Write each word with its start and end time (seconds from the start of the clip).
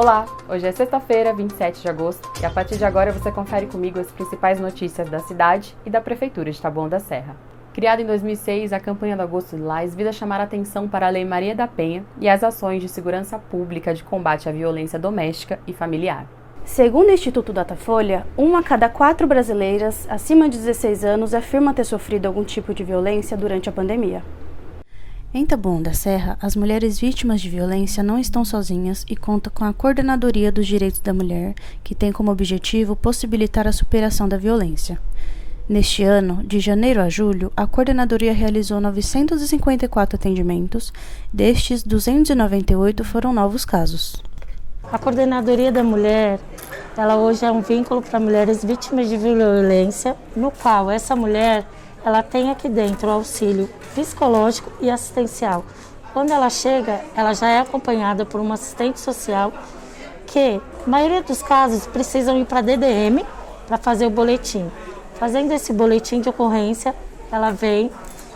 Olá, 0.00 0.26
hoje 0.48 0.64
é 0.64 0.70
sexta-feira, 0.70 1.34
27 1.34 1.82
de 1.82 1.88
agosto, 1.88 2.30
e 2.40 2.46
a 2.46 2.50
partir 2.50 2.78
de 2.78 2.84
agora 2.84 3.10
você 3.10 3.32
confere 3.32 3.66
comigo 3.66 3.98
as 3.98 4.12
principais 4.12 4.60
notícias 4.60 5.10
da 5.10 5.18
cidade 5.18 5.76
e 5.84 5.90
da 5.90 6.00
Prefeitura 6.00 6.52
de 6.52 6.62
Taboão 6.62 6.88
da 6.88 7.00
Serra. 7.00 7.34
Criada 7.74 8.00
em 8.00 8.06
2006, 8.06 8.72
a 8.72 8.78
campanha 8.78 9.16
do 9.16 9.24
Agosto 9.24 9.56
Lilás 9.56 9.96
visa 9.96 10.12
chamar 10.12 10.40
atenção 10.40 10.86
para 10.86 11.08
a 11.08 11.10
Lei 11.10 11.24
Maria 11.24 11.52
da 11.52 11.66
Penha 11.66 12.04
e 12.20 12.28
as 12.28 12.44
ações 12.44 12.80
de 12.80 12.88
segurança 12.88 13.40
pública 13.40 13.92
de 13.92 14.04
combate 14.04 14.48
à 14.48 14.52
violência 14.52 15.00
doméstica 15.00 15.58
e 15.66 15.72
familiar. 15.72 16.28
Segundo 16.64 17.08
o 17.08 17.12
Instituto 17.12 17.52
Datafolha, 17.52 18.24
uma 18.36 18.60
a 18.60 18.62
cada 18.62 18.88
quatro 18.88 19.26
brasileiras 19.26 20.06
acima 20.08 20.48
de 20.48 20.58
16 20.58 21.04
anos 21.04 21.34
afirma 21.34 21.74
ter 21.74 21.82
sofrido 21.82 22.26
algum 22.26 22.44
tipo 22.44 22.72
de 22.72 22.84
violência 22.84 23.36
durante 23.36 23.68
a 23.68 23.72
pandemia. 23.72 24.22
Em 25.32 25.44
Taboão 25.44 25.82
da 25.82 25.92
Serra, 25.92 26.38
as 26.40 26.56
mulheres 26.56 26.98
vítimas 26.98 27.42
de 27.42 27.50
violência 27.50 28.02
não 28.02 28.18
estão 28.18 28.46
sozinhas 28.46 29.04
e 29.06 29.14
conta 29.14 29.50
com 29.50 29.62
a 29.62 29.74
Coordenadoria 29.74 30.50
dos 30.50 30.66
Direitos 30.66 31.00
da 31.00 31.12
Mulher, 31.12 31.54
que 31.84 31.94
tem 31.94 32.10
como 32.10 32.30
objetivo 32.30 32.96
possibilitar 32.96 33.68
a 33.68 33.72
superação 33.72 34.26
da 34.26 34.38
violência. 34.38 34.98
Neste 35.68 36.02
ano, 36.02 36.42
de 36.44 36.58
janeiro 36.60 37.02
a 37.02 37.10
julho, 37.10 37.52
a 37.54 37.66
coordenadoria 37.66 38.32
realizou 38.32 38.80
954 38.80 40.16
atendimentos, 40.16 40.94
destes 41.30 41.82
298 41.82 43.04
foram 43.04 43.30
novos 43.30 43.66
casos. 43.66 44.16
A 44.90 44.98
Coordenadoria 44.98 45.70
da 45.70 45.84
Mulher, 45.84 46.40
ela 46.96 47.16
hoje 47.16 47.44
é 47.44 47.52
um 47.52 47.60
vínculo 47.60 48.00
para 48.00 48.18
mulheres 48.18 48.64
vítimas 48.64 49.10
de 49.10 49.18
violência, 49.18 50.16
no 50.34 50.50
qual 50.50 50.90
essa 50.90 51.14
mulher 51.14 51.66
ela 52.08 52.22
tem 52.22 52.50
aqui 52.50 52.70
dentro 52.70 53.06
o 53.08 53.10
auxílio 53.10 53.68
psicológico 53.94 54.72
e 54.80 54.90
assistencial. 54.90 55.62
Quando 56.14 56.32
ela 56.32 56.48
chega, 56.48 57.02
ela 57.14 57.34
já 57.34 57.48
é 57.48 57.60
acompanhada 57.60 58.24
por 58.24 58.40
uma 58.40 58.54
assistente 58.54 58.98
social 58.98 59.52
que, 60.26 60.58
na 60.86 60.88
maioria 60.92 61.22
dos 61.22 61.42
casos, 61.42 61.86
precisam 61.86 62.38
ir 62.38 62.46
para 62.46 62.60
a 62.60 62.62
DDM 62.62 63.22
para 63.66 63.76
fazer 63.76 64.06
o 64.06 64.10
boletim. 64.10 64.70
Fazendo 65.16 65.52
esse 65.52 65.70
boletim 65.70 66.22
de 66.22 66.30
ocorrência, 66.30 66.94
ela 67.30 67.50
vem, 67.50 67.90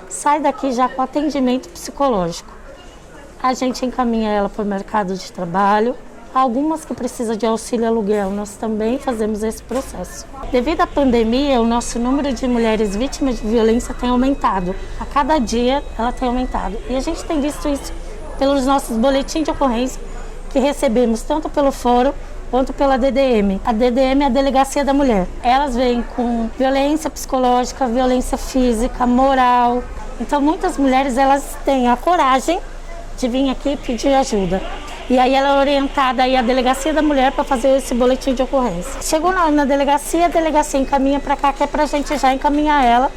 sai 0.07 0.39
daqui 0.39 0.71
já 0.73 0.87
com 0.87 1.01
atendimento 1.01 1.71
psicológico. 1.71 2.53
A 3.43 3.55
gente 3.55 3.87
encaminha 3.87 4.31
ela 4.31 4.51
para 4.51 4.63
o 4.63 4.67
mercado 4.67 5.17
de 5.17 5.33
trabalho, 5.33 5.97
Algumas 6.35 6.83
que 6.83 6.95
precisam 6.95 7.37
de 7.37 7.45
auxílio 7.45 7.87
aluguel, 7.87 8.31
nós 8.31 8.57
também 8.57 8.99
fazemos 8.99 9.43
esse 9.43 9.63
processo. 9.63 10.25
Devido 10.51 10.81
à 10.81 10.87
pandemia, 10.87 11.61
o 11.61 11.67
nosso 11.67 11.99
número 11.99 12.33
de 12.33 12.49
mulheres 12.49 12.97
vítimas 12.97 13.39
de 13.39 13.47
violência 13.47 13.95
tem 13.95 14.09
aumentado. 14.09 14.75
A 14.99 15.05
cada 15.05 15.39
dia 15.39 15.83
ela 15.99 16.11
tem 16.11 16.27
aumentado. 16.27 16.79
E 16.89 16.97
a 16.97 17.01
gente 17.01 17.23
tem 17.25 17.39
visto 17.39 17.69
isso 17.69 17.93
pelos 18.39 18.65
nossos 18.65 18.97
boletins 18.97 19.45
de 19.45 19.51
ocorrência 19.51 20.01
que 20.51 20.59
recebemos 20.59 21.21
tanto 21.21 21.51
pelo 21.51 21.71
fórum 21.71 22.15
quanto 22.51 22.73
pela 22.73 22.97
DDM. 22.97 23.61
A 23.63 23.73
DDM 23.75 24.23
é 24.23 24.27
a 24.27 24.31
Delegacia 24.31 24.87
da 24.87 24.95
Mulher. 24.95 25.27
Elas 25.43 25.77
vêm 25.77 26.03
com 26.17 26.49
violência 26.59 27.11
psicológica, 27.11 27.87
violência 27.87 28.39
física, 28.39 29.07
moral. 29.07 29.85
Então 30.19 30.41
muitas 30.41 30.79
mulheres 30.79 31.19
elas 31.19 31.59
têm 31.63 31.89
a 31.89 31.97
coragem 31.97 32.59
de 33.19 33.29
vir 33.29 33.51
aqui 33.51 33.77
pedir 33.77 34.15
ajuda. 34.15 34.63
E 35.13 35.19
aí 35.19 35.35
ela 35.35 35.51
é 35.51 35.61
orientada 35.61 36.23
aí 36.23 36.35
à 36.35 36.41
delegacia 36.41 36.91
da 36.91 37.03
mulher 37.03 37.33
para 37.33 37.45
fazer 37.45 37.77
esse 37.77 37.95
boletim 37.95 38.33
de 38.33 38.43
ocorrência. 38.43 39.03
Chegou 39.03 39.31
na, 39.31 39.51
na 39.51 39.67
delegacia, 39.67 40.25
a 40.25 40.29
delegacia 40.29 40.81
encaminha 40.81 41.21
para 41.21 41.37
cá, 41.37 41.53
que 41.53 41.63
é 41.63 41.67
para 41.67 41.83
a 41.83 41.87
gente 41.87 42.17
já 42.17 42.33
encaminhar 42.33 42.83
ela 42.83 43.13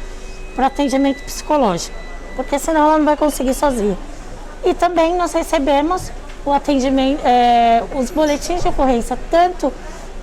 para 0.54 0.66
atendimento 0.66 1.24
psicológico, 1.24 1.96
porque 2.36 2.58
senão 2.58 2.82
ela 2.82 2.98
não 2.98 3.06
vai 3.06 3.16
conseguir 3.16 3.54
sozinha. 3.54 3.96
E 4.62 4.74
também 4.74 5.16
nós 5.16 5.32
recebemos 5.32 6.12
o 6.44 6.52
atendimento, 6.52 7.22
é, 7.24 7.82
os 7.94 8.10
boletins 8.10 8.60
de 8.60 8.68
ocorrência, 8.68 9.18
tanto 9.30 9.72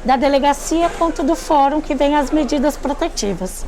da 0.06 0.16
delegacia 0.16 0.92
quanto 1.00 1.24
do 1.24 1.36
fórum 1.36 1.82
que 1.82 1.96
vem 1.96 2.16
as 2.16 2.30
medidas 2.30 2.78
protetivas. 2.78 3.66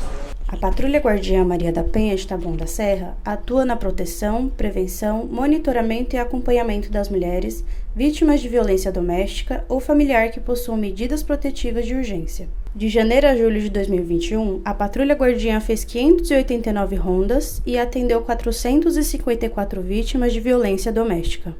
A 0.47 0.55
Patrulha 0.55 0.99
Guardiã 0.99 1.43
Maria 1.43 1.71
da 1.71 1.83
Penha 1.83 2.15
de 2.15 2.27
Taboão 2.27 2.55
da 2.55 2.67
Serra 2.67 3.17
atua 3.25 3.65
na 3.65 3.75
proteção, 3.75 4.47
prevenção, 4.47 5.25
monitoramento 5.25 6.15
e 6.15 6.19
acompanhamento 6.19 6.91
das 6.91 7.09
mulheres 7.09 7.65
vítimas 7.95 8.41
de 8.41 8.47
violência 8.47 8.91
doméstica 8.91 9.65
ou 9.67 9.79
familiar 9.79 10.29
que 10.29 10.39
possuam 10.39 10.77
medidas 10.77 11.23
protetivas 11.23 11.87
de 11.87 11.95
urgência. 11.95 12.47
De 12.75 12.89
janeiro 12.89 13.25
a 13.25 13.35
julho 13.35 13.59
de 13.59 13.71
2021, 13.71 14.61
a 14.63 14.71
Patrulha 14.71 15.15
Guardiã 15.15 15.59
fez 15.59 15.83
589 15.83 16.95
rondas 16.95 17.59
e 17.65 17.75
atendeu 17.75 18.21
454 18.21 19.81
vítimas 19.81 20.31
de 20.31 20.39
violência 20.39 20.91
doméstica. 20.91 21.55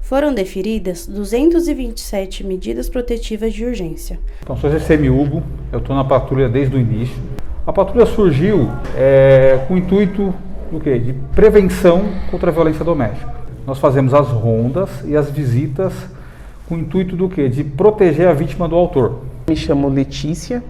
Foram 0.00 0.32
deferidas 0.32 1.06
227 1.06 2.42
medidas 2.42 2.88
protetivas 2.88 3.52
de 3.52 3.66
urgência. 3.66 4.18
Então, 4.42 4.56
sou 4.56 4.70
GCM 4.70 5.10
Hugo, 5.10 5.42
eu 5.70 5.78
estou 5.78 5.94
na 5.94 6.04
patrulha 6.04 6.48
desde 6.48 6.74
o 6.74 6.80
início. 6.80 7.14
A 7.70 7.72
patrulha 7.72 8.04
surgiu 8.04 8.68
é, 8.96 9.64
com 9.68 9.74
o 9.74 9.78
intuito 9.78 10.34
do 10.72 10.80
quê? 10.80 10.98
de 10.98 11.12
prevenção 11.12 12.02
contra 12.28 12.50
a 12.50 12.52
violência 12.52 12.84
doméstica. 12.84 13.32
Nós 13.64 13.78
fazemos 13.78 14.12
as 14.12 14.26
rondas 14.26 14.90
e 15.04 15.16
as 15.16 15.30
visitas 15.30 15.92
com 16.68 16.74
o 16.74 16.78
intuito 16.80 17.14
do 17.14 17.28
quê? 17.28 17.48
De 17.48 17.62
proteger 17.62 18.26
a 18.26 18.32
vítima 18.32 18.68
do 18.68 18.74
autor. 18.74 19.20
Me 19.48 19.54
chamo 19.54 19.88
Letícia. 19.88 20.64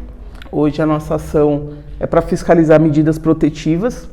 Hoje 0.53 0.83
a 0.83 0.85
nossa 0.85 1.15
ação 1.15 1.71
é 1.99 2.07
para 2.07 2.21
fiscalizar 2.21 2.79
medidas 2.79 3.17
protetivas 3.17 4.07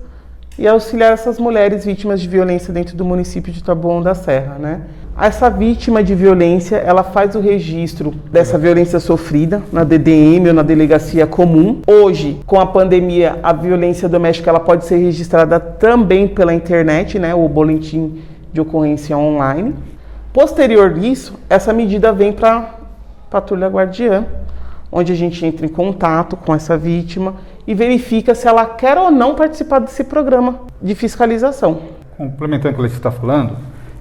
e 0.57 0.65
auxiliar 0.65 1.11
essas 1.11 1.37
mulheres 1.37 1.83
vítimas 1.83 2.21
de 2.21 2.29
violência 2.29 2.73
dentro 2.73 2.95
do 2.95 3.03
município 3.03 3.51
de 3.51 3.61
Taboão 3.61 4.01
da 4.01 4.15
Serra, 4.15 4.55
né? 4.57 4.83
Essa 5.19 5.49
vítima 5.49 6.03
de 6.03 6.13
violência, 6.13 6.75
ela 6.75 7.01
faz 7.01 7.33
o 7.33 7.39
registro 7.39 8.11
dessa 8.31 8.55
violência 8.55 8.99
sofrida 8.99 9.63
na 9.73 9.83
DDM 9.83 10.49
ou 10.49 10.53
na 10.53 10.61
delegacia 10.61 11.25
comum. 11.25 11.81
Hoje, 11.87 12.39
com 12.45 12.59
a 12.59 12.67
pandemia, 12.67 13.39
a 13.41 13.51
violência 13.51 14.07
doméstica 14.07 14.51
ela 14.51 14.59
pode 14.59 14.85
ser 14.85 14.97
registrada 14.97 15.59
também 15.59 16.27
pela 16.27 16.53
internet, 16.53 17.17
né? 17.17 17.33
O 17.33 17.49
boletim 17.49 18.21
de 18.53 18.61
ocorrência 18.61 19.17
online. 19.17 19.73
Posterior 20.31 20.93
disso, 20.93 21.33
essa 21.49 21.73
medida 21.73 22.13
vem 22.13 22.31
para 22.31 22.75
patrulha 23.27 23.67
guardiã, 23.67 24.23
onde 24.91 25.13
a 25.13 25.15
gente 25.15 25.43
entra 25.43 25.65
em 25.65 25.69
contato 25.69 26.37
com 26.37 26.53
essa 26.53 26.77
vítima 26.77 27.33
e 27.65 27.73
verifica 27.73 28.35
se 28.35 28.47
ela 28.47 28.67
quer 28.67 28.95
ou 28.99 29.09
não 29.09 29.33
participar 29.33 29.79
desse 29.79 30.03
programa 30.03 30.59
de 30.79 30.93
fiscalização. 30.93 31.79
Complementando 32.15 32.75
o 32.75 32.77
que 32.77 32.81
você 32.87 32.97
está 32.97 33.09
falando, 33.09 33.57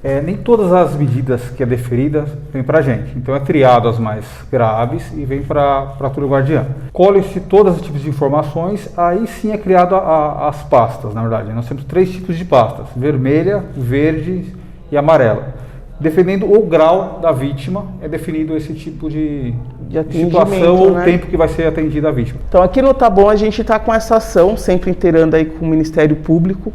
é, 0.06 0.20
nem 0.20 0.36
todas 0.36 0.72
as 0.72 0.94
medidas 0.94 1.50
que 1.50 1.64
é 1.64 1.66
deferida 1.66 2.26
vêm 2.52 2.62
para 2.62 2.78
a 2.78 2.82
gente. 2.82 3.18
Então 3.18 3.34
é 3.34 3.40
triado 3.40 3.88
as 3.88 3.98
mais 3.98 4.24
graves 4.48 5.02
e 5.12 5.24
vem 5.24 5.42
para 5.42 5.80
a 5.80 5.82
Patrulha 5.86 6.30
Guardiã. 6.30 6.66
Colhe-se 6.92 7.40
todos 7.40 7.74
os 7.74 7.82
tipos 7.82 8.00
de 8.00 8.08
informações, 8.08 8.88
aí 8.96 9.26
sim 9.26 9.50
é 9.50 9.58
criado 9.58 9.96
a, 9.96 9.98
a, 9.98 10.48
as 10.48 10.62
pastas, 10.62 11.12
na 11.12 11.22
verdade. 11.22 11.52
Nós 11.52 11.66
temos 11.66 11.82
três 11.82 12.12
tipos 12.12 12.38
de 12.38 12.44
pastas, 12.44 12.86
vermelha, 12.94 13.64
verde 13.76 14.54
e 14.92 14.96
amarela. 14.96 15.56
Defendendo 15.98 16.52
o 16.52 16.64
grau 16.64 17.18
da 17.20 17.32
vítima, 17.32 17.86
é 18.00 18.06
definido 18.06 18.56
esse 18.56 18.74
tipo 18.74 19.10
de, 19.10 19.54
de 19.88 20.12
situação 20.12 20.76
ou 20.76 20.90
né? 20.92 21.04
tempo 21.04 21.26
que 21.26 21.36
vai 21.36 21.48
ser 21.48 21.66
atendida 21.66 22.10
a 22.10 22.12
vítima. 22.12 22.38
Então 22.48 22.62
aqui 22.62 22.80
no 22.80 22.94
Bom 22.94 23.28
a 23.28 23.34
gente 23.34 23.60
está 23.60 23.76
com 23.80 23.92
essa 23.92 24.18
ação, 24.18 24.56
sempre 24.56 24.88
inteirando 24.88 25.34
aí 25.34 25.46
com 25.46 25.66
o 25.66 25.68
Ministério 25.68 26.14
Público, 26.14 26.72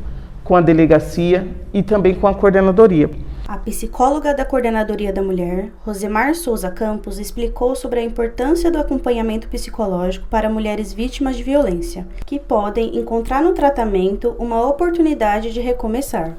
com 0.51 0.57
a 0.57 0.59
delegacia 0.59 1.47
e 1.73 1.81
também 1.81 2.13
com 2.13 2.27
a 2.27 2.35
coordenadoria. 2.35 3.09
A 3.47 3.55
psicóloga 3.55 4.33
da 4.33 4.43
Coordenadoria 4.43 5.13
da 5.13 5.21
Mulher, 5.21 5.71
Rosemar 5.85 6.35
Souza 6.35 6.69
Campos, 6.69 7.19
explicou 7.19 7.73
sobre 7.73 8.01
a 8.01 8.03
importância 8.03 8.69
do 8.69 8.77
acompanhamento 8.77 9.47
psicológico 9.47 10.27
para 10.29 10.49
mulheres 10.49 10.91
vítimas 10.91 11.37
de 11.37 11.43
violência, 11.43 12.05
que 12.25 12.37
podem 12.37 12.97
encontrar 12.97 13.41
no 13.41 13.53
tratamento 13.53 14.35
uma 14.37 14.61
oportunidade 14.67 15.53
de 15.53 15.61
recomeçar. 15.61 16.35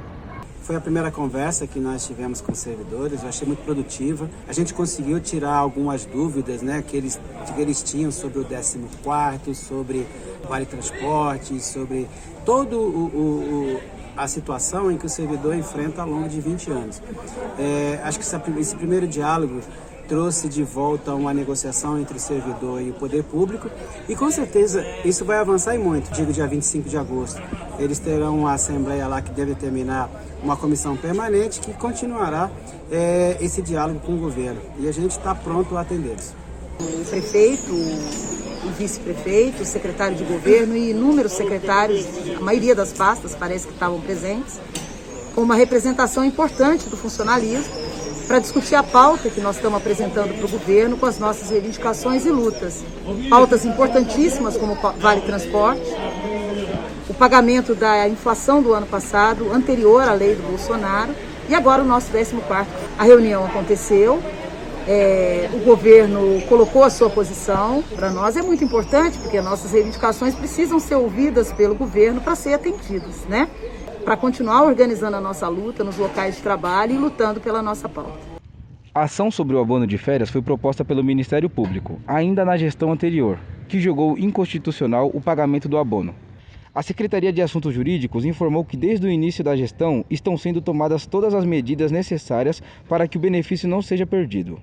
Foi 0.66 0.76
a 0.76 0.82
primeira 0.82 1.12
conversa 1.12 1.68
que 1.68 1.80
nós 1.80 2.08
tivemos 2.08 2.42
com 2.42 2.52
os 2.52 2.58
servidores, 2.58 3.22
eu 3.22 3.30
achei 3.30 3.46
muito 3.46 3.64
produtiva. 3.64 4.28
A 4.48 4.52
gente 4.52 4.74
conseguiu 4.74 5.20
tirar 5.20 5.54
algumas 5.54 6.06
dúvidas 6.06 6.64
né, 6.64 6.84
que, 6.86 6.98
eles, 6.98 7.20
que 7.54 7.62
eles 7.62 7.84
tinham 7.84 8.10
sobre 8.10 8.40
o 8.40 8.44
14, 8.44 9.54
sobre 9.54 10.08
Vale 10.50 10.66
Transporte, 10.66 11.62
sobre 11.62 12.08
todo 12.44 12.80
o, 12.80 13.06
o, 13.06 13.76
o 13.76 13.82
a 14.18 14.28
situação 14.28 14.90
em 14.90 14.98
que 14.98 15.06
o 15.06 15.10
servidor 15.10 15.56
enfrenta 15.56 16.02
ao 16.02 16.10
longo 16.10 16.28
de 16.28 16.42
20 16.42 16.72
anos. 16.72 17.02
É, 17.60 18.00
acho 18.04 18.18
que 18.18 18.60
esse 18.60 18.76
primeiro 18.76 19.08
diálogo 19.08 19.60
trouxe 20.08 20.48
de 20.48 20.64
volta 20.64 21.14
uma 21.14 21.34
negociação 21.34 22.00
entre 22.00 22.18
o 22.18 22.20
servidor 22.20 22.82
e 22.82 22.90
o 22.90 22.94
poder 22.94 23.24
público 23.24 23.70
e 24.08 24.16
com 24.16 24.30
certeza 24.30 24.86
isso 25.04 25.26
vai 25.26 25.38
avançar 25.38 25.76
e 25.76 25.78
muito. 25.78 26.12
Digo 26.12 26.32
dia 26.32 26.48
25 26.48 26.90
de 26.90 26.98
agosto, 26.98 27.42
eles 27.80 28.00
terão 28.00 28.40
uma 28.40 28.54
assembleia 28.54 29.08
lá 29.08 29.22
que 29.22 29.32
deve 29.32 29.56
terminar 29.56 30.10
uma 30.44 30.56
comissão 30.56 30.96
permanente 30.96 31.60
que 31.60 31.74
continuará 31.74 32.50
é, 32.92 33.38
esse 33.42 33.62
diálogo 33.62 34.00
com 34.00 34.14
o 34.14 34.18
governo 34.18 34.62
e 34.80 34.88
a 34.88 34.92
gente 34.92 35.12
está 35.12 35.34
pronto 35.34 35.76
a 35.76 35.82
atendê-los. 35.82 36.34
O 36.80 37.06
prefeito, 37.06 37.72
o 37.72 38.72
vice-prefeito, 38.78 39.64
o 39.64 39.66
secretário 39.66 40.16
de 40.16 40.24
governo 40.24 40.76
e 40.76 40.92
inúmeros 40.92 41.32
secretários, 41.32 42.06
a 42.38 42.42
maioria 42.42 42.76
das 42.76 42.92
pastas 42.92 43.34
parece 43.34 43.68
que 43.68 43.74
estavam 43.74 44.00
presentes, 44.02 44.60
com 45.34 45.42
uma 45.42 45.56
representação 45.56 46.24
importante 46.24 46.88
do 46.90 46.98
funcionalismo 46.98 47.85
para 48.28 48.40
discutir 48.40 48.76
a 48.76 48.84
pauta 48.84 49.30
que 49.30 49.40
nós 49.40 49.56
estamos 49.56 49.78
apresentando 49.78 50.36
para 50.36 50.46
o 50.46 50.50
governo 50.50 50.98
com 50.98 51.06
as 51.06 51.20
nossas 51.20 51.50
reivindicações 51.50 52.26
e 52.26 52.30
lutas. 52.30 52.84
Pautas 53.30 53.66
importantíssimas 53.66 54.58
como 54.58 54.76
Vale 54.98 55.22
Transporte, 55.22 55.84
o 57.08 57.14
pagamento 57.14 57.76
da 57.76 58.08
inflação 58.08 58.62
do 58.62 58.74
ano 58.74 58.88
passado, 58.88 59.52
anterior 59.52 60.02
à 60.08 60.14
lei 60.14 60.36
do 60.36 60.44
Bolsonaro, 60.44 61.14
e 61.48 61.54
agora 61.54 61.84
o 61.84 61.86
nosso 61.86 62.12
14 62.12 62.36
A 62.98 63.04
reunião 63.04 63.46
aconteceu, 63.46 64.22
é, 64.88 65.50
o 65.54 65.60
governo 65.60 66.42
colocou 66.48 66.84
a 66.84 66.90
sua 66.90 67.10
posição. 67.10 67.84
Para 67.96 68.10
nós 68.10 68.36
é 68.36 68.42
muito 68.42 68.64
importante, 68.64 69.18
porque 69.20 69.40
nossas 69.42 69.72
reivindicações 69.72 70.34
precisam 70.36 70.80
ser 70.80 70.96
ouvidas 70.96 71.52
pelo 71.52 71.76
governo 71.76 72.22
para 72.22 72.36
ser 72.36 72.54
atendidas, 72.54 73.26
né? 73.28 73.48
Para 74.06 74.16
continuar 74.16 74.64
organizando 74.64 75.18
a 75.18 75.20
nossa 75.20 75.48
luta 75.48 75.84
nos 75.84 75.98
locais 75.98 76.36
de 76.36 76.44
trabalho 76.44 76.94
e 76.94 76.98
lutando 76.98 77.42
pela 77.42 77.64
nossa 77.64 77.90
pauta. 77.90 78.20
A 78.94 79.02
ação 79.02 79.32
sobre 79.32 79.56
o 79.56 79.60
abono 79.60 79.88
de 79.88 79.98
férias 79.98 80.30
foi 80.30 80.44
proposta 80.44 80.86
pelo 80.86 81.04
Ministério 81.04 81.50
Público, 81.50 82.00
ainda 82.06 82.46
na 82.46 82.56
gestão 82.56 82.92
anterior, 82.92 83.40
que 83.68 83.82
julgou 83.82 84.16
inconstitucional 84.16 85.10
o 85.12 85.20
pagamento 85.20 85.68
do 85.68 85.80
abono. 85.80 86.14
A 86.74 86.84
Secretaria 86.84 87.34
de 87.34 87.42
Assuntos 87.42 87.74
Jurídicos 87.74 88.26
informou 88.26 88.64
que 88.64 88.78
desde 88.78 89.08
o 89.08 89.10
início 89.10 89.44
da 89.44 89.56
gestão 89.56 90.06
estão 90.08 90.38
sendo 90.38 90.62
tomadas 90.62 91.08
todas 91.08 91.34
as 91.34 91.44
medidas 91.44 91.92
necessárias 91.92 92.62
para 92.88 93.08
que 93.08 93.18
o 93.18 93.20
benefício 93.20 93.68
não 93.68 93.82
seja 93.82 94.06
perdido. 94.06 94.62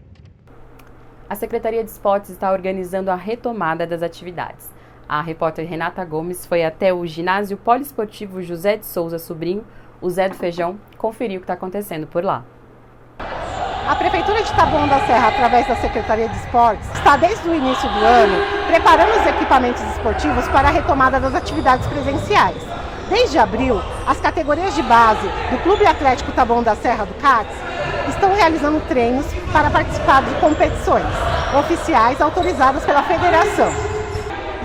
A 1.28 1.34
Secretaria 1.34 1.82
de 1.82 1.90
Esportes 1.90 2.30
está 2.30 2.52
organizando 2.52 3.10
a 3.10 3.16
retomada 3.16 3.86
das 3.86 4.02
atividades. 4.02 4.70
A 5.08 5.20
repórter 5.20 5.68
Renata 5.68 6.04
Gomes 6.04 6.46
foi 6.46 6.64
até 6.64 6.92
o 6.92 7.06
ginásio 7.06 7.56
poliesportivo 7.56 8.42
José 8.42 8.76
de 8.76 8.86
Souza 8.86 9.18
Sobrinho, 9.18 9.64
o 10.00 10.08
Zé 10.08 10.28
do 10.28 10.34
Feijão, 10.34 10.78
conferir 10.96 11.36
o 11.36 11.40
que 11.40 11.44
está 11.44 11.54
acontecendo 11.54 12.06
por 12.06 12.24
lá. 12.24 12.44
A 13.18 13.96
Prefeitura 13.96 14.42
de 14.42 14.52
Taboão 14.54 14.88
da 14.88 15.00
Serra, 15.00 15.28
através 15.28 15.66
da 15.66 15.76
Secretaria 15.76 16.28
de 16.28 16.36
Esportes, 16.36 16.88
está 16.94 17.16
desde 17.16 17.48
o 17.48 17.54
início 17.54 17.88
do 17.88 17.98
ano 17.98 18.62
preparando 18.68 19.20
os 19.20 19.26
equipamentos 19.26 19.82
esportivos 19.82 20.48
para 20.48 20.68
a 20.68 20.70
retomada 20.70 21.20
das 21.20 21.34
atividades 21.34 21.86
presenciais. 21.88 22.56
Desde 23.10 23.38
abril, 23.38 23.78
as 24.06 24.18
categorias 24.18 24.74
de 24.74 24.82
base 24.82 25.28
do 25.50 25.62
Clube 25.62 25.84
Atlético 25.84 26.32
Taboão 26.32 26.62
da 26.62 26.74
Serra 26.74 27.04
do 27.04 27.12
CATS 27.14 27.54
estão 28.08 28.34
realizando 28.34 28.80
treinos 28.88 29.26
para 29.52 29.68
participar 29.68 30.22
de 30.22 30.34
competições 30.36 31.04
oficiais 31.58 32.18
autorizadas 32.20 32.82
pela 32.84 33.02
federação. 33.02 33.91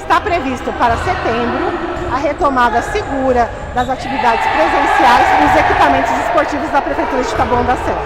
Está 0.08 0.22
previsto 0.22 0.72
para 0.80 0.96
setembro 0.96 1.66
a 2.10 2.16
retomada 2.16 2.82
segura 2.82 3.50
das 3.76 3.90
atividades 3.90 4.40
presenciais 4.48 5.44
nos 5.44 5.60
equipamentos 5.60 6.12
esportivos 6.26 6.70
da 6.70 6.82
Prefeitura 6.82 7.24
de 7.24 7.36
Taboão 7.36 7.66
da 7.66 7.76
Serra. 7.76 8.02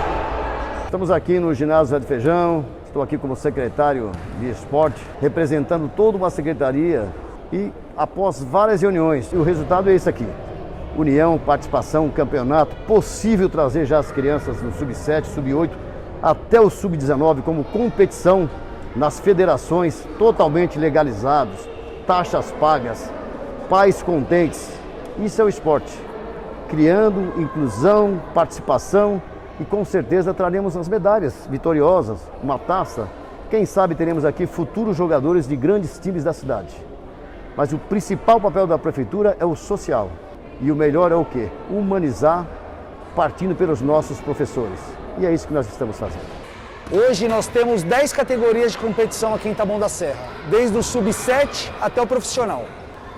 Estamos 0.84 1.12
aqui 1.12 1.38
no 1.38 1.54
ginásio 1.54 2.00
de 2.00 2.08
Feijão, 2.08 2.66
estou 2.88 3.04
aqui 3.04 3.20
como 3.20 3.36
secretário 3.36 4.12
de 4.40 4.50
esporte, 4.50 5.00
representando 5.22 5.92
toda 5.96 6.18
uma 6.18 6.32
secretaria 6.32 7.08
e 7.54 7.72
após 7.96 8.44
várias 8.44 8.82
reuniões, 8.82 9.32
o 9.32 9.44
resultado 9.44 9.88
é 9.88 9.94
esse 9.94 10.10
aqui. 10.10 10.28
União, 10.98 11.38
participação, 11.38 12.10
campeonato, 12.10 12.76
possível 12.88 13.48
trazer 13.48 13.86
já 13.86 14.00
as 14.00 14.12
crianças 14.12 14.60
no 14.64 14.74
sub-7, 14.74 15.26
sub-8 15.26 15.70
até 16.20 16.60
o 16.60 16.68
sub-19 16.68 17.44
como 17.44 17.64
competição 17.64 18.50
nas 18.96 19.20
federações 19.20 20.04
totalmente 20.18 20.80
legalizados, 20.80 21.70
taxas 22.12 22.52
pagas, 22.60 23.10
pais 23.70 24.04
contentes. 24.04 24.70
Isso 25.18 25.42
é 25.42 25.46
o 25.46 25.48
esporte. 25.48 25.98
Criando 26.68 27.40
inclusão, 27.42 28.22
participação 28.34 29.22
e 29.62 29.64
com 29.64 29.86
certeza 29.86 30.34
traremos 30.34 30.76
as 30.76 30.90
medalhas 30.90 31.48
vitoriosas, 31.50 32.20
uma 32.44 32.60
taça. 32.60 33.08
Quem 33.50 33.66
sabe 33.66 33.96
teremos 33.96 34.26
aqui 34.26 34.46
futuros 34.46 34.98
jogadores 34.98 35.48
de 35.48 35.56
grandes 35.56 35.98
times 36.00 36.26
da 36.26 36.34
cidade. 36.34 36.76
Mas 37.56 37.72
o 37.72 37.78
principal 37.78 38.42
papel 38.42 38.68
da 38.68 38.78
prefeitura 38.78 39.38
é 39.40 39.46
o 39.46 39.56
social. 39.56 40.10
E 40.60 40.70
o 40.70 40.76
melhor 40.76 41.14
é 41.14 41.16
o 41.16 41.24
quê? 41.24 41.48
Humanizar, 41.70 42.46
partindo 43.16 43.56
pelos 43.56 43.80
nossos 43.80 44.20
professores. 44.20 44.82
E 45.18 45.26
é 45.26 45.34
isso 45.34 45.48
que 45.48 45.54
nós 45.54 45.66
estamos 45.66 45.98
fazendo. 45.98 46.41
Hoje 46.94 47.26
nós 47.26 47.48
temos 47.48 47.84
10 47.84 48.12
categorias 48.12 48.74
de 48.74 48.78
competição 48.78 49.34
aqui 49.34 49.48
em 49.48 49.54
Taboão 49.54 49.80
da 49.80 49.88
Serra, 49.88 50.20
desde 50.50 50.78
o 50.78 50.84
sub-7 50.84 51.70
até 51.80 52.02
o 52.02 52.06
profissional. 52.06 52.66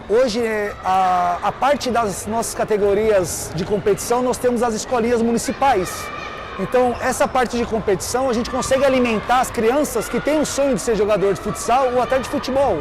Hoje, 0.07 0.39
a, 0.85 1.39
a, 1.41 1.51
parte 1.51 1.89
das 1.89 2.27
nossas 2.27 2.53
categorias 2.53 3.49
de 3.55 3.65
competição, 3.65 4.21
nós 4.21 4.37
temos 4.37 4.61
as 4.61 4.75
escolinhas 4.75 5.23
municipais. 5.23 5.89
Então, 6.59 6.95
essa 7.01 7.27
parte 7.27 7.57
de 7.57 7.65
competição, 7.65 8.29
a 8.29 8.33
gente 8.33 8.47
consegue 8.47 8.85
alimentar 8.85 9.39
as 9.39 9.49
crianças 9.49 10.07
que 10.07 10.19
têm 10.19 10.39
o 10.39 10.45
sonho 10.45 10.75
de 10.75 10.81
ser 10.81 10.95
jogador 10.95 11.33
de 11.33 11.41
futsal 11.41 11.93
ou 11.93 11.99
até 11.99 12.19
de 12.19 12.29
futebol. 12.29 12.77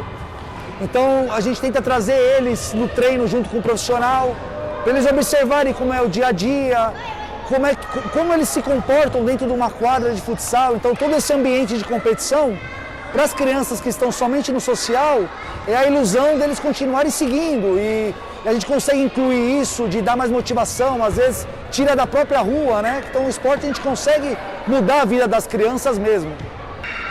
Então, 0.79 1.27
a 1.31 1.39
gente 1.39 1.59
tenta 1.59 1.81
trazer 1.81 2.19
eles 2.37 2.71
no 2.71 2.87
treino 2.87 3.27
junto 3.27 3.49
com 3.49 3.57
o 3.57 3.63
profissional, 3.63 4.35
para 4.83 4.93
eles 4.93 5.09
observarem 5.09 5.73
como 5.73 5.91
é 5.91 6.03
o 6.03 6.07
dia 6.07 6.27
a 6.27 6.31
dia, 6.31 6.93
como, 7.47 7.65
é, 7.65 7.75
como 8.11 8.33
eles 8.33 8.49
se 8.49 8.61
comportam 8.61 9.23
dentro 9.25 9.45
de 9.47 9.53
uma 9.53 9.69
quadra 9.69 10.13
de 10.13 10.21
futsal. 10.21 10.75
Então, 10.75 10.95
todo 10.95 11.13
esse 11.15 11.31
ambiente 11.33 11.77
de 11.77 11.83
competição, 11.83 12.57
para 13.11 13.23
as 13.23 13.33
crianças 13.33 13.79
que 13.79 13.89
estão 13.89 14.11
somente 14.11 14.51
no 14.51 14.59
social, 14.59 15.23
é 15.67 15.75
a 15.75 15.85
ilusão 15.85 16.37
deles 16.39 16.59
continuarem 16.59 17.11
seguindo. 17.11 17.77
E 17.79 18.13
a 18.45 18.53
gente 18.53 18.65
consegue 18.65 19.01
incluir 19.01 19.61
isso, 19.61 19.87
de 19.87 20.01
dar 20.01 20.15
mais 20.15 20.31
motivação, 20.31 21.03
às 21.03 21.15
vezes 21.15 21.47
tira 21.71 21.95
da 21.95 22.05
própria 22.05 22.39
rua, 22.39 22.81
né? 22.81 23.03
Então, 23.09 23.25
o 23.25 23.29
esporte 23.29 23.63
a 23.63 23.67
gente 23.67 23.81
consegue 23.81 24.37
mudar 24.67 25.01
a 25.01 25.05
vida 25.05 25.27
das 25.27 25.47
crianças 25.47 25.97
mesmo. 25.97 26.31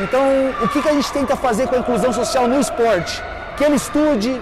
Então, 0.00 0.22
o 0.62 0.68
que, 0.68 0.80
que 0.80 0.88
a 0.88 0.92
gente 0.92 1.12
tenta 1.12 1.36
fazer 1.36 1.68
com 1.68 1.76
a 1.76 1.78
inclusão 1.78 2.12
social 2.12 2.48
no 2.48 2.58
esporte? 2.60 3.22
Que 3.56 3.64
ele 3.64 3.76
estude, 3.76 4.40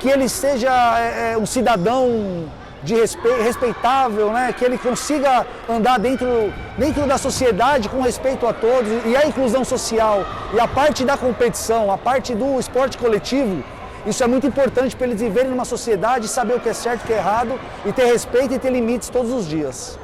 que 0.00 0.08
ele 0.08 0.28
seja 0.28 0.70
é, 0.98 1.36
um 1.36 1.46
cidadão 1.46 2.48
de 2.82 2.94
respeito, 2.94 3.42
respeitável, 3.42 4.32
né? 4.32 4.52
que 4.52 4.64
ele 4.64 4.78
consiga 4.78 5.46
andar 5.68 5.98
dentro, 5.98 6.52
dentro 6.76 7.06
da 7.06 7.18
sociedade 7.18 7.88
com 7.88 8.00
respeito 8.00 8.46
a 8.46 8.52
todos 8.52 8.90
e 9.04 9.16
a 9.16 9.26
inclusão 9.26 9.64
social 9.64 10.24
e 10.54 10.60
a 10.60 10.68
parte 10.68 11.04
da 11.04 11.16
competição, 11.16 11.90
a 11.90 11.98
parte 11.98 12.34
do 12.34 12.58
esporte 12.58 12.98
coletivo, 12.98 13.62
Isso 14.06 14.22
é 14.22 14.26
muito 14.28 14.46
importante 14.46 14.94
para 14.94 15.08
eles 15.08 15.20
viverem 15.20 15.50
numa 15.50 15.64
sociedade, 15.64 16.28
saber 16.28 16.54
o 16.54 16.60
que 16.60 16.68
é 16.68 16.72
certo 16.72 17.00
e 17.00 17.04
o 17.04 17.06
que 17.08 17.12
é 17.12 17.16
errado 17.16 17.58
e 17.84 17.92
ter 17.92 18.04
respeito 18.04 18.54
e 18.54 18.58
ter 18.58 18.70
limites 18.70 19.08
todos 19.08 19.32
os 19.32 19.48
dias. 19.48 19.98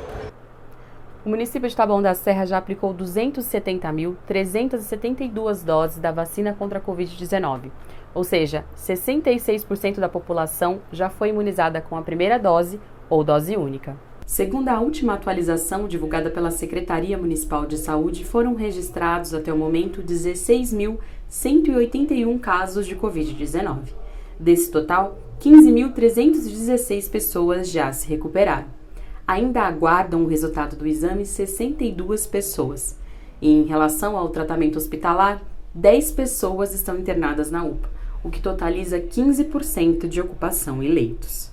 O 1.24 1.28
município 1.28 1.68
de 1.68 1.76
Taboão 1.76 2.02
da 2.02 2.14
Serra 2.14 2.44
já 2.44 2.58
aplicou 2.58 2.92
270.372 2.92 5.64
doses 5.64 6.00
da 6.00 6.10
vacina 6.10 6.52
contra 6.52 6.80
a 6.80 6.82
Covid-19, 6.82 7.70
ou 8.14 8.24
seja, 8.24 8.64
66% 8.76 10.00
da 10.00 10.08
população 10.08 10.80
já 10.92 11.08
foi 11.08 11.30
imunizada 11.30 11.80
com 11.80 11.96
a 11.96 12.02
primeira 12.02 12.38
dose 12.38 12.78
ou 13.08 13.24
dose 13.24 13.56
única. 13.56 13.96
Segundo 14.26 14.68
a 14.68 14.78
última 14.80 15.14
atualização 15.14 15.88
divulgada 15.88 16.30
pela 16.30 16.50
Secretaria 16.50 17.16
Municipal 17.18 17.66
de 17.66 17.76
Saúde, 17.76 18.24
foram 18.24 18.54
registrados 18.54 19.34
até 19.34 19.52
o 19.52 19.58
momento 19.58 20.02
16.181 20.02 22.40
casos 22.40 22.86
de 22.86 22.96
Covid-19. 22.96 23.92
Desse 24.38 24.70
total, 24.70 25.18
15.316 25.40 27.10
pessoas 27.10 27.68
já 27.70 27.92
se 27.92 28.08
recuperaram 28.08 28.80
ainda 29.26 29.62
aguardam 29.62 30.22
o 30.22 30.26
resultado 30.26 30.76
do 30.76 30.86
exame 30.86 31.24
62 31.24 32.26
pessoas. 32.26 32.98
E 33.40 33.50
em 33.50 33.64
relação 33.64 34.16
ao 34.16 34.28
tratamento 34.28 34.76
hospitalar, 34.76 35.42
10 35.74 36.12
pessoas 36.12 36.74
estão 36.74 36.98
internadas 36.98 37.50
na 37.50 37.64
UPA, 37.64 37.88
o 38.24 38.30
que 38.30 38.40
totaliza 38.40 39.00
15% 39.00 40.08
de 40.08 40.20
ocupação 40.20 40.82
em 40.82 40.88
leitos. 40.88 41.50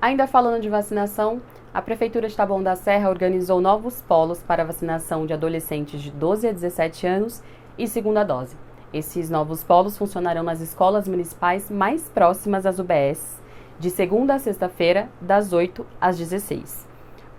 Ainda 0.00 0.26
falando 0.26 0.60
de 0.60 0.68
vacinação, 0.68 1.40
a 1.72 1.82
Prefeitura 1.82 2.28
de 2.28 2.36
Taboão 2.36 2.62
da 2.62 2.76
Serra 2.76 3.10
organizou 3.10 3.60
novos 3.60 4.00
polos 4.02 4.42
para 4.42 4.64
vacinação 4.64 5.26
de 5.26 5.32
adolescentes 5.32 6.00
de 6.00 6.10
12 6.10 6.48
a 6.48 6.52
17 6.52 7.06
anos 7.06 7.42
e 7.76 7.88
segunda 7.88 8.22
dose. 8.22 8.56
Esses 8.92 9.28
novos 9.28 9.64
polos 9.64 9.98
funcionarão 9.98 10.44
nas 10.44 10.60
escolas 10.60 11.08
municipais 11.08 11.70
mais 11.70 12.08
próximas 12.08 12.64
às 12.64 12.78
UBS 12.78 13.42
de 13.78 13.90
segunda 13.90 14.34
a 14.34 14.38
sexta-feira, 14.38 15.08
das 15.20 15.52
8 15.52 15.84
às 16.00 16.16
16. 16.16 16.86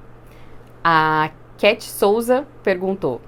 A 0.84 1.30
Cat 1.58 1.82
Souza 1.82 2.46
perguntou: 2.62 3.20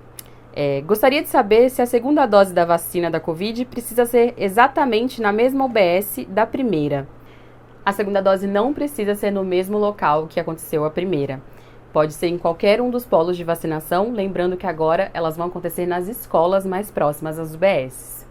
é, 0.53 0.81
Gostaria 0.83 1.23
de 1.23 1.29
saber 1.29 1.71
se 1.71 1.81
a 1.81 1.87
segunda 1.87 2.27
dose 2.27 2.53
da 2.53 2.65
vacina 2.65 3.11
da 3.11 3.21
Covid 3.21 3.65
precisa 3.67 4.05
ser 4.07 4.35
exatamente 4.37 5.21
na 5.21 5.33
mesma 5.33 5.65
UBS 5.65 6.27
da 6.29 6.47
primeira. 6.47 7.07
A 7.85 7.93
segunda 7.93 8.21
dose 8.21 8.47
não 8.47 8.75
precisa 8.75 9.15
ser 9.15 9.31
no 9.31 9.45
mesmo 9.45 9.79
local 9.79 10.27
que 10.27 10.41
aconteceu 10.41 10.85
a 10.85 10.91
primeira. 10.91 11.41
Pode 11.93 12.13
ser 12.13 12.29
em 12.29 12.39
qualquer 12.39 12.81
um 12.81 12.91
dos 12.91 13.05
polos 13.05 13.37
de 13.37 13.43
vacinação, 13.43 14.13
lembrando 14.13 14.57
que 14.57 14.67
agora 14.67 15.11
elas 15.13 15.37
vão 15.37 15.47
acontecer 15.47 15.87
nas 15.87 16.07
escolas 16.07 16.65
mais 16.65 16.91
próximas 16.91 17.39
às 17.39 17.55
UBS. 17.55 18.29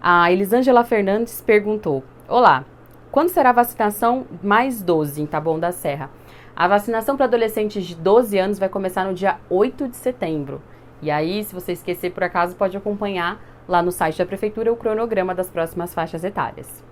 A 0.00 0.32
Elisângela 0.32 0.82
Fernandes 0.82 1.40
perguntou: 1.40 2.02
Olá, 2.28 2.64
quando 3.12 3.28
será 3.28 3.50
a 3.50 3.52
vacinação 3.52 4.26
mais 4.42 4.82
12 4.82 5.22
em 5.22 5.26
Taboão 5.26 5.60
da 5.60 5.70
Serra? 5.70 6.10
A 6.56 6.66
vacinação 6.66 7.16
para 7.16 7.26
adolescentes 7.26 7.84
de 7.84 7.94
12 7.94 8.36
anos 8.38 8.58
vai 8.58 8.68
começar 8.68 9.04
no 9.04 9.14
dia 9.14 9.38
8 9.48 9.88
de 9.88 9.96
setembro. 9.96 10.60
E 11.02 11.10
aí, 11.10 11.42
se 11.42 11.52
você 11.52 11.72
esquecer 11.72 12.12
por 12.12 12.22
acaso, 12.22 12.54
pode 12.54 12.76
acompanhar 12.76 13.42
lá 13.68 13.82
no 13.82 13.90
site 13.90 14.18
da 14.18 14.24
prefeitura 14.24 14.72
o 14.72 14.76
cronograma 14.76 15.34
das 15.34 15.50
próximas 15.50 15.92
faixas 15.92 16.22
etárias. 16.22 16.82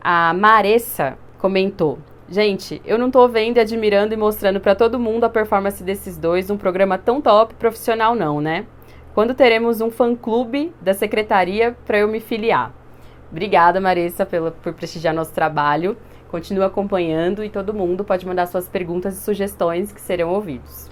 A 0.00 0.32
Maressa 0.32 1.18
comentou: 1.38 1.98
Gente, 2.30 2.80
eu 2.84 2.96
não 2.96 3.10
tô 3.10 3.26
vendo 3.26 3.56
e 3.56 3.60
admirando 3.60 4.14
e 4.14 4.16
mostrando 4.16 4.60
para 4.60 4.74
todo 4.74 5.00
mundo 5.00 5.24
a 5.24 5.28
performance 5.28 5.82
desses 5.82 6.16
dois 6.16 6.48
num 6.48 6.56
programa 6.56 6.96
tão 6.96 7.20
top 7.20 7.54
profissional, 7.54 8.14
não, 8.14 8.40
né? 8.40 8.66
Quando 9.14 9.34
teremos 9.34 9.80
um 9.80 9.90
fã-clube 9.90 10.72
da 10.80 10.94
secretaria 10.94 11.76
para 11.84 11.98
eu 11.98 12.06
me 12.06 12.20
filiar? 12.20 12.72
Obrigada, 13.32 13.80
Maressa, 13.80 14.24
pela, 14.24 14.52
por 14.52 14.72
prestigiar 14.74 15.12
nosso 15.12 15.32
trabalho. 15.32 15.96
Continue 16.30 16.64
acompanhando 16.64 17.42
e 17.42 17.50
todo 17.50 17.74
mundo 17.74 18.04
pode 18.04 18.24
mandar 18.26 18.46
suas 18.46 18.68
perguntas 18.68 19.16
e 19.16 19.20
sugestões 19.20 19.90
que 19.90 20.00
serão 20.00 20.30
ouvidos. 20.30 20.88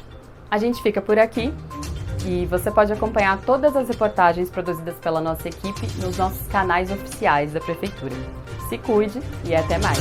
A 0.51 0.59
gente 0.59 0.83
fica 0.83 1.01
por 1.01 1.19
aqui 1.19 1.53
e 2.27 2.45
você 2.47 2.71
pode 2.73 2.93
acompanhar 2.93 3.41
todas 3.43 3.77
as 3.77 3.89
reportagens 3.89 4.51
produzidas 4.51 4.97
pela 4.97 5.21
nossa 5.21 5.49
equipe 5.49 5.87
nos 6.03 6.19
nossos 6.19 6.47
canais 6.49 6.91
oficiais 6.91 7.53
da 7.53 7.61
Prefeitura. 7.61 8.15
Se 8.69 8.77
cuide 8.79 9.21
e 9.45 9.55
até 9.55 9.79
mais! 9.79 9.99